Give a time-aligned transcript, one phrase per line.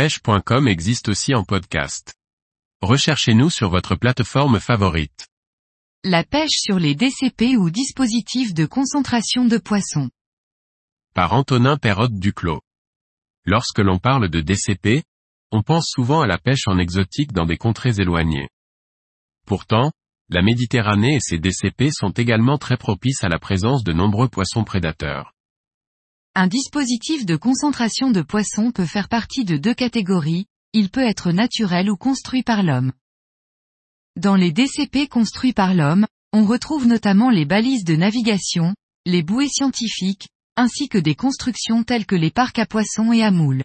[0.00, 2.14] pêche.com existe aussi en podcast.
[2.80, 5.26] Recherchez-nous sur votre plateforme favorite.
[6.04, 10.08] La pêche sur les DCP ou dispositifs de concentration de poissons.
[11.12, 12.62] Par Antonin Perrotte Duclos.
[13.44, 15.02] Lorsque l'on parle de DCP,
[15.50, 18.48] on pense souvent à la pêche en exotique dans des contrées éloignées.
[19.46, 19.92] Pourtant,
[20.30, 24.64] la Méditerranée et ses DCP sont également très propices à la présence de nombreux poissons
[24.64, 25.34] prédateurs.
[26.42, 31.32] Un dispositif de concentration de poissons peut faire partie de deux catégories, il peut être
[31.32, 32.94] naturel ou construit par l'homme.
[34.16, 38.74] Dans les DCP construits par l'homme, on retrouve notamment les balises de navigation,
[39.04, 43.30] les bouées scientifiques, ainsi que des constructions telles que les parcs à poissons et à
[43.30, 43.64] moules.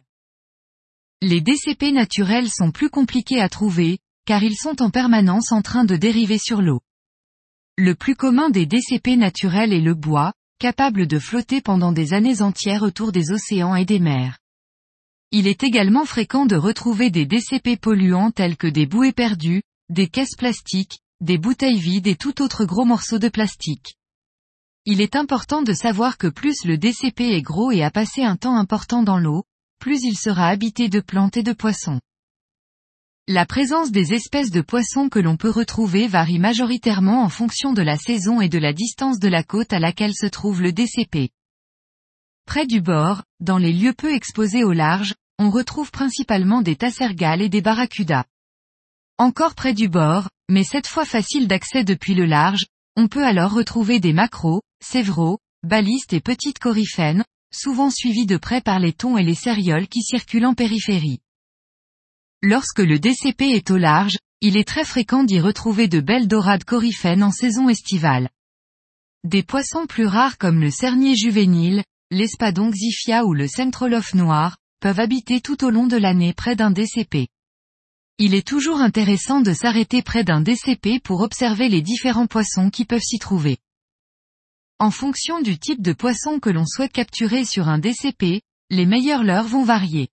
[1.22, 5.86] Les DCP naturels sont plus compliqués à trouver, car ils sont en permanence en train
[5.86, 6.82] de dériver sur l'eau.
[7.78, 12.42] Le plus commun des DCP naturels est le bois, capable de flotter pendant des années
[12.42, 14.38] entières autour des océans et des mers.
[15.32, 20.08] Il est également fréquent de retrouver des DCP polluants tels que des bouées perdues, des
[20.08, 23.96] caisses plastiques, des bouteilles vides et tout autre gros morceau de plastique.
[24.86, 28.36] Il est important de savoir que plus le DCP est gros et a passé un
[28.36, 29.44] temps important dans l'eau,
[29.80, 32.00] plus il sera habité de plantes et de poissons.
[33.28, 37.82] La présence des espèces de poissons que l'on peut retrouver varie majoritairement en fonction de
[37.82, 41.32] la saison et de la distance de la côte à laquelle se trouve le DCP.
[42.46, 47.42] Près du bord, dans les lieux peu exposés au large, on retrouve principalement des tassergales
[47.42, 48.26] et des barracudas.
[49.18, 53.54] Encore près du bord, mais cette fois facile d'accès depuis le large, on peut alors
[53.54, 59.18] retrouver des macros, sévraux, balistes et petites coryphènes, souvent suivis de près par les thons
[59.18, 61.22] et les cérioles qui circulent en périphérie.
[62.48, 66.64] Lorsque le DCP est au large, il est très fréquent d'y retrouver de belles dorades
[66.64, 68.30] coryphènes en saison estivale.
[69.24, 75.00] Des poissons plus rares comme le cernier juvénile, l'espadon xyphia ou le centrolof noir, peuvent
[75.00, 77.30] habiter tout au long de l'année près d'un DCP.
[78.20, 82.86] Il est toujours intéressant de s'arrêter près d'un DCP pour observer les différents poissons qui
[82.86, 83.58] peuvent s'y trouver.
[84.78, 89.24] En fonction du type de poisson que l'on souhaite capturer sur un DCP, les meilleurs
[89.24, 90.10] leurres vont varier.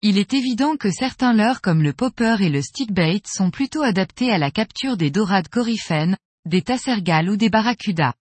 [0.00, 4.30] Il est évident que certains leurres comme le popper et le stickbait sont plutôt adaptés
[4.30, 6.16] à la capture des dorades coryphènes,
[6.46, 8.14] des tassergales ou des barracudas.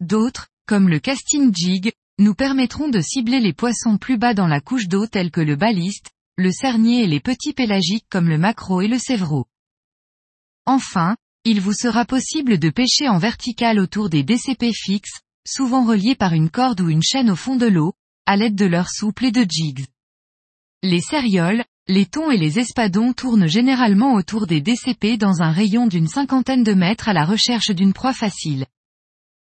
[0.00, 4.60] D'autres, comme le casting jig, nous permettront de cibler les poissons plus bas dans la
[4.60, 8.82] couche d'eau tels que le baliste, le cernier et les petits pélagiques comme le maquereau
[8.82, 9.46] et le sévreau.
[10.66, 16.16] Enfin, il vous sera possible de pêcher en vertical autour des DCP fixes, souvent reliés
[16.16, 17.94] par une corde ou une chaîne au fond de l'eau,
[18.26, 19.86] à l'aide de leurs souples et de jigs.
[20.84, 25.86] Les cérioles, les thons et les espadons tournent généralement autour des DCP dans un rayon
[25.86, 28.66] d'une cinquantaine de mètres à la recherche d'une proie facile.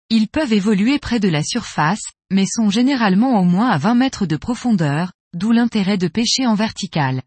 [0.08, 2.02] Ils peuvent évoluer près de la surface,
[2.32, 6.56] mais sont généralement au moins à 20 mètres de profondeur, d'où l'intérêt de pêcher en
[6.56, 7.22] vertical.